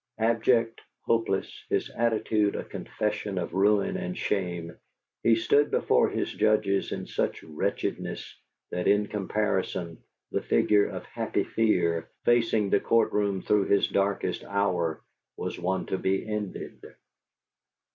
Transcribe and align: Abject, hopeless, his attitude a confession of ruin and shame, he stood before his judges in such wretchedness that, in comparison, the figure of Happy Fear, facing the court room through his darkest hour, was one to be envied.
Abject, 0.17 0.81
hopeless, 1.05 1.63
his 1.69 1.91
attitude 1.91 2.55
a 2.55 2.63
confession 2.63 3.37
of 3.37 3.53
ruin 3.53 3.97
and 3.97 4.17
shame, 4.17 4.75
he 5.21 5.35
stood 5.35 5.69
before 5.69 6.09
his 6.09 6.33
judges 6.33 6.91
in 6.91 7.05
such 7.05 7.43
wretchedness 7.43 8.35
that, 8.71 8.87
in 8.87 9.05
comparison, 9.05 9.99
the 10.31 10.41
figure 10.41 10.87
of 10.87 11.05
Happy 11.05 11.43
Fear, 11.43 12.09
facing 12.25 12.71
the 12.71 12.79
court 12.79 13.13
room 13.13 13.43
through 13.43 13.65
his 13.65 13.89
darkest 13.89 14.43
hour, 14.43 14.99
was 15.37 15.59
one 15.59 15.85
to 15.85 15.99
be 15.99 16.27
envied. 16.27 16.81